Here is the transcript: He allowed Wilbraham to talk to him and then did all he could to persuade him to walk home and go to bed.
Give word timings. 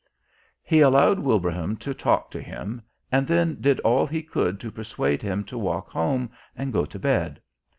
He 0.63 0.79
allowed 0.79 1.19
Wilbraham 1.19 1.77
to 1.77 1.93
talk 1.93 2.31
to 2.31 2.41
him 2.41 2.81
and 3.11 3.27
then 3.27 3.57
did 3.61 3.79
all 3.81 4.07
he 4.07 4.23
could 4.23 4.59
to 4.61 4.71
persuade 4.71 5.21
him 5.21 5.43
to 5.43 5.59
walk 5.59 5.89
home 5.89 6.31
and 6.55 6.73
go 6.73 6.85
to 6.85 6.97
bed. 6.97 7.39